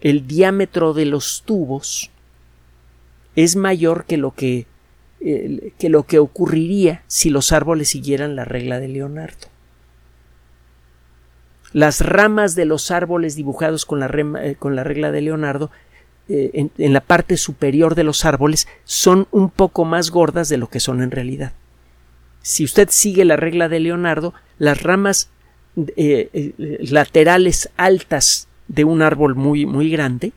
el 0.00 0.26
diámetro 0.26 0.94
de 0.94 1.06
los 1.06 1.42
tubos 1.44 2.10
es 3.36 3.56
mayor 3.56 4.04
que 4.04 4.16
lo 4.16 4.32
que, 4.32 4.66
que 5.20 5.88
lo 5.88 6.04
que 6.04 6.18
ocurriría 6.18 7.02
si 7.06 7.30
los 7.30 7.52
árboles 7.52 7.88
siguieran 7.88 8.36
la 8.36 8.44
regla 8.44 8.80
de 8.80 8.88
Leonardo. 8.88 9.48
Las 11.72 12.00
ramas 12.00 12.54
de 12.54 12.64
los 12.64 12.90
árboles 12.90 13.36
dibujados 13.36 13.84
con 13.84 14.00
la, 14.00 14.06
eh, 14.42 14.56
con 14.58 14.74
la 14.74 14.84
regla 14.84 15.12
de 15.12 15.20
Leonardo 15.20 15.70
eh, 16.28 16.68
en, 16.76 16.92
la 16.92 17.00
parte 17.00 17.36
superior 17.36 17.94
de 17.94 18.04
los 18.04 18.24
árboles 18.24 18.68
son 18.84 19.28
un 19.30 19.50
poco 19.50 19.84
más 19.84 20.10
gordas 20.10 20.48
de 20.48 20.56
lo 20.56 20.68
que 20.68 20.80
son 20.80 21.02
en 21.02 21.10
realidad. 21.10 21.52
Si 22.42 22.64
usted 22.64 22.88
sigue 22.90 23.24
la 23.24 23.36
regla 23.36 23.68
de 23.68 23.80
Leonardo, 23.80 24.32
las 24.58 24.82
ramas 24.82 25.28
eh, 25.96 26.54
laterales 26.80 27.70
altas 27.76 28.47
de 28.68 28.84
un 28.84 29.02
árbol 29.02 29.34
muy, 29.34 29.66
muy 29.66 29.90
grande 29.90 30.32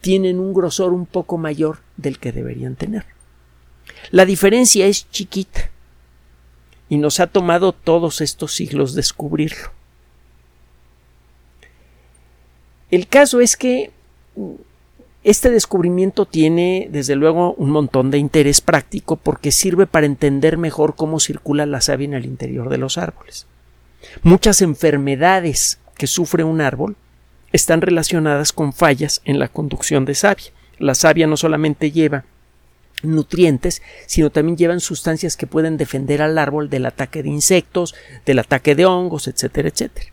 tienen 0.00 0.38
un 0.38 0.54
grosor 0.54 0.92
un 0.92 1.06
poco 1.06 1.36
mayor 1.36 1.78
del 1.96 2.18
que 2.18 2.32
deberían 2.32 2.76
tener. 2.76 3.04
La 4.10 4.24
diferencia 4.24 4.86
es 4.86 5.10
chiquita 5.10 5.70
y 6.88 6.96
nos 6.96 7.20
ha 7.20 7.26
tomado 7.26 7.72
todos 7.72 8.20
estos 8.20 8.54
siglos 8.54 8.94
descubrirlo. 8.94 9.70
El 12.90 13.06
caso 13.06 13.40
es 13.40 13.56
que 13.56 13.92
este 15.22 15.50
descubrimiento 15.50 16.24
tiene, 16.24 16.88
desde 16.90 17.14
luego, 17.14 17.54
un 17.54 17.70
montón 17.70 18.10
de 18.10 18.18
interés 18.18 18.60
práctico 18.60 19.16
porque 19.16 19.52
sirve 19.52 19.86
para 19.86 20.06
entender 20.06 20.56
mejor 20.56 20.96
cómo 20.96 21.20
circula 21.20 21.66
la 21.66 21.80
savia 21.80 22.06
en 22.06 22.14
el 22.14 22.24
interior 22.24 22.68
de 22.68 22.78
los 22.78 22.98
árboles. 22.98 23.46
Muchas 24.22 24.62
enfermedades 24.62 25.78
que 25.96 26.06
sufre 26.06 26.42
un 26.42 26.60
árbol 26.60 26.96
están 27.52 27.80
relacionadas 27.80 28.52
con 28.52 28.72
fallas 28.72 29.22
en 29.24 29.38
la 29.38 29.48
conducción 29.48 30.04
de 30.04 30.14
savia. 30.14 30.52
La 30.78 30.94
savia 30.94 31.26
no 31.26 31.36
solamente 31.36 31.90
lleva 31.90 32.24
nutrientes, 33.02 33.82
sino 34.06 34.30
también 34.30 34.56
llevan 34.56 34.80
sustancias 34.80 35.36
que 35.36 35.46
pueden 35.46 35.76
defender 35.76 36.22
al 36.22 36.38
árbol 36.38 36.70
del 36.70 36.86
ataque 36.86 37.22
de 37.22 37.30
insectos, 37.30 37.94
del 38.26 38.38
ataque 38.38 38.74
de 38.74 38.86
hongos, 38.86 39.28
etcétera, 39.28 39.68
etcétera. 39.68 40.12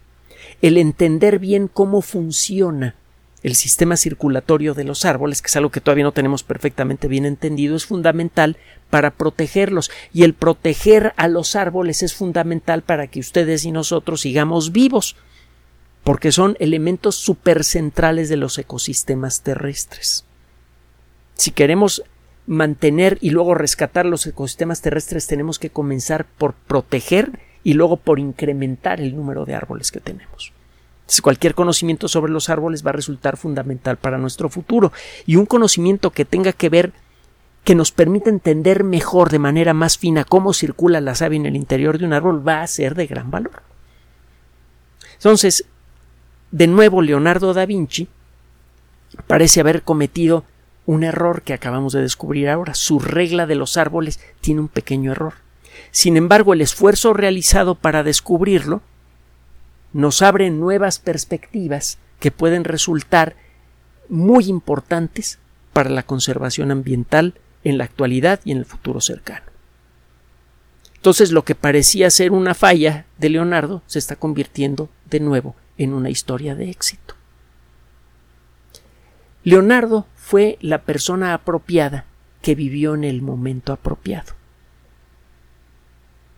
El 0.62 0.78
entender 0.78 1.40
bien 1.40 1.68
cómo 1.68 2.02
funciona 2.02 2.96
el 3.44 3.56
sistema 3.56 3.98
circulatorio 3.98 4.74
de 4.74 4.84
los 4.84 5.06
árboles, 5.06 5.42
que 5.42 5.48
es 5.48 5.56
algo 5.56 5.70
que 5.70 5.82
todavía 5.82 6.04
no 6.04 6.12
tenemos 6.12 6.44
perfectamente 6.44 7.08
bien 7.08 7.26
entendido, 7.26 7.76
es 7.76 7.86
fundamental 7.86 8.58
para 8.90 9.12
protegerlos 9.12 9.92
y 10.14 10.24
el 10.24 10.34
proteger 10.34 11.14
a 11.18 11.28
los 11.28 11.56
árboles 11.56 12.04
es 12.04 12.14
fundamental 12.14 12.82
para 12.82 13.08
que 13.08 13.20
ustedes 13.20 13.66
y 13.66 13.72
nosotros 13.72 14.22
sigamos 14.22 14.72
vivos 14.72 15.16
porque 16.08 16.32
son 16.32 16.56
elementos 16.62 17.16
supercentrales 17.16 18.30
de 18.30 18.38
los 18.38 18.58
ecosistemas 18.58 19.42
terrestres. 19.42 20.24
Si 21.34 21.52
queremos 21.52 22.02
mantener 22.46 23.18
y 23.20 23.32
luego 23.32 23.56
rescatar 23.56 24.06
los 24.06 24.26
ecosistemas 24.26 24.82
terrestres, 24.82 25.28
tenemos 25.28 25.60
que 25.60 25.70
comenzar 25.70 26.24
por 26.24 26.54
proteger 26.54 27.42
y 27.62 27.74
luego 27.74 27.98
por 27.98 28.22
incrementar 28.22 29.02
el 29.02 29.18
número 29.18 29.44
de 29.44 29.56
árboles 29.56 29.92
que 29.92 30.00
tenemos. 30.00 30.54
cualquier 31.22 31.56
conocimiento 31.56 32.08
sobre 32.08 32.32
los 32.32 32.50
árboles 32.50 32.86
va 32.86 32.92
a 32.92 32.94
resultar 32.94 33.36
fundamental 33.36 33.98
para 33.98 34.18
nuestro 34.18 34.48
futuro 34.48 34.94
y 35.26 35.36
un 35.36 35.46
conocimiento 35.46 36.12
que 36.12 36.24
tenga 36.24 36.54
que 36.54 36.70
ver 36.70 36.94
que 37.66 37.76
nos 37.76 37.92
permita 37.92 38.30
entender 38.30 38.86
mejor 38.86 39.30
de 39.30 39.40
manera 39.40 39.74
más 39.74 39.98
fina 39.98 40.24
cómo 40.24 40.54
circula 40.54 41.02
la 41.02 41.16
savia 41.16 41.36
en 41.36 41.48
el 41.48 41.58
interior 41.58 41.98
de 41.98 42.06
un 42.06 42.14
árbol 42.14 42.48
va 42.48 42.62
a 42.62 42.68
ser 42.68 42.96
de 42.96 43.08
gran 43.08 43.30
valor. 43.30 43.62
Entonces, 45.16 45.66
de 46.52 46.68
nuevo, 46.68 47.02
Leonardo 47.02 47.54
da 47.54 47.66
Vinci 47.66 48.08
parece 49.26 49.60
haber 49.60 49.84
cometido 49.84 50.46
un 50.86 51.04
error 51.04 51.42
que 51.42 51.54
acabamos 51.54 51.94
de 51.94 52.02
descubrir 52.02 52.50
ahora. 52.50 52.74
Su 52.74 53.00
regla 53.00 53.46
de 53.46 53.56
los 53.56 53.78
árboles 53.78 54.20
tiene 54.42 54.62
un 54.62 54.68
pequeño 54.68 55.12
error. 55.12 55.34
Sin 55.92 56.18
embargo, 56.18 56.54
el 56.54 56.62
esfuerzo 56.62 57.14
realizado 57.14 57.76
para 57.76 58.04
descubrirlo 58.04 58.82
nos 59.94 60.22
abre 60.22 60.50
nuevas 60.50 61.00
perspectivas 61.00 61.98
que 62.20 62.32
pueden 62.32 62.64
resultar 62.64 63.36
muy 64.10 64.46
importantes 64.46 65.40
para 65.74 65.90
la 65.90 66.04
conservación 66.04 66.72
ambiental 66.72 67.36
en 67.64 67.78
la 67.78 67.84
actualidad 67.84 68.40
y 68.46 68.52
en 68.52 68.60
el 68.60 68.66
futuro 68.66 69.02
cercano. 69.02 69.46
Entonces 70.96 71.32
lo 71.32 71.44
que 71.44 71.56
parecía 71.56 72.10
ser 72.10 72.32
una 72.32 72.54
falla 72.54 73.06
de 73.18 73.30
Leonardo 73.30 73.82
se 73.86 74.00
está 74.00 74.16
convirtiendo 74.16 74.90
de 75.10 75.20
nuevo 75.20 75.56
en 75.78 75.94
una 75.94 76.10
historia 76.10 76.56
de 76.56 76.70
éxito. 76.70 77.16
Leonardo 79.44 80.06
fue 80.16 80.58
la 80.62 80.82
persona 80.82 81.34
apropiada 81.34 82.06
que 82.42 82.56
vivió 82.56 82.96
en 82.96 83.04
el 83.04 83.22
momento 83.22 83.74
apropiado. 83.74 84.34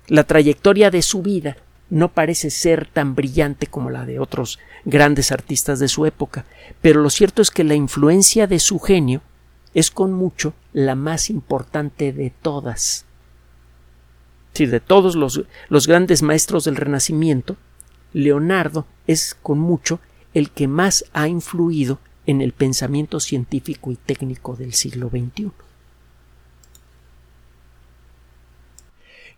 La 0.08 0.24
trayectoria 0.24 0.92
de 0.92 1.02
su 1.02 1.22
vida 1.22 1.58
no 1.90 2.10
parece 2.10 2.50
ser 2.50 2.88
tan 2.88 3.16
brillante 3.16 3.68
como 3.68 3.90
la 3.90 4.06
de 4.06 4.20
otros 4.20 4.60
grandes 4.86 5.32
artistas 5.32 5.80
de 5.80 5.88
su 5.88 6.06
época, 6.06 6.46
pero 6.82 7.02
lo 7.02 7.10
cierto 7.10 7.42
es 7.42 7.52
que 7.52 7.64
la 7.64 7.76
influencia 7.76 8.48
de 8.48 8.60
su 8.60 8.80
genio 8.80 9.22
es 9.74 9.92
con 9.92 10.14
mucho 10.14 10.54
la 10.74 10.96
más 10.96 11.30
importante 11.30 12.14
de 12.14 12.32
todas. 12.42 13.06
Si 14.54 14.66
de 14.66 14.80
todos 14.80 15.16
los, 15.16 15.44
los 15.70 15.88
grandes 15.88 16.22
maestros 16.22 16.66
del 16.66 16.76
Renacimiento, 16.76 17.56
Leonardo 18.14 18.86
es 19.08 19.36
con 19.42 19.60
mucho 19.60 20.00
el 20.34 20.52
que 20.52 20.68
más 20.68 21.06
ha 21.14 21.28
influido 21.28 22.00
en 22.26 22.42
el 22.42 22.54
pensamiento 22.54 23.20
científico 23.20 23.92
y 23.92 23.96
técnico 23.96 24.56
del 24.56 24.74
siglo 24.74 25.10
XXI. 25.10 25.52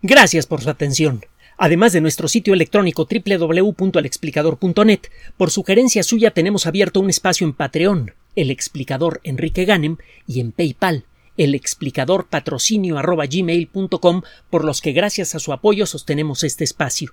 Gracias 0.02 0.46
por 0.46 0.60
su 0.60 0.68
atención. 0.68 1.24
Además 1.56 1.92
de 1.92 2.00
nuestro 2.00 2.26
sitio 2.28 2.54
electrónico 2.54 3.06
www.alexplicador.net, 3.08 5.00
por 5.36 5.50
sugerencia 5.50 6.02
suya 6.02 6.32
tenemos 6.32 6.66
abierto 6.66 6.98
un 6.98 7.08
espacio 7.08 7.46
en 7.46 7.52
Patreon, 7.52 8.12
el 8.34 8.50
explicador 8.50 9.20
Enrique 9.22 9.64
Ganem, 9.64 9.98
y 10.26 10.40
en 10.40 10.50
PayPal, 10.52 11.04
el 11.36 11.54
explicador 11.54 12.26
patrocinio 12.26 12.96
por 14.50 14.64
los 14.64 14.80
que 14.80 14.92
gracias 14.92 15.34
a 15.34 15.38
su 15.38 15.52
apoyo 15.52 15.86
sostenemos 15.86 16.42
este 16.42 16.64
espacio. 16.64 17.12